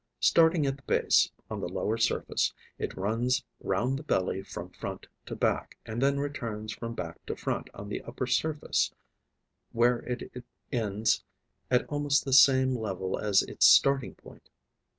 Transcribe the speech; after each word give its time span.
Starting 0.19 0.65
at 0.65 0.77
the 0.77 0.81
base, 0.87 1.31
on 1.47 1.59
the 1.61 1.69
lower 1.69 1.95
surface, 1.95 2.55
it 2.79 2.97
runs 2.97 3.43
round 3.59 3.99
the 3.99 4.03
belly 4.03 4.41
from 4.41 4.67
front 4.71 5.05
to 5.27 5.35
back 5.35 5.77
and 5.85 6.01
then 6.01 6.19
returns 6.19 6.73
from 6.73 6.95
back 6.95 7.23
to 7.27 7.35
front 7.35 7.69
on 7.75 7.87
the 7.87 8.01
upper 8.01 8.25
surface, 8.25 8.91
where 9.73 9.99
it 9.99 10.43
ends 10.71 11.23
at 11.69 11.85
almost 11.87 12.25
the 12.25 12.33
same 12.33 12.75
level 12.75 13.19
as 13.19 13.43
its 13.43 13.67
starting 13.67 14.15
point. 14.15 14.49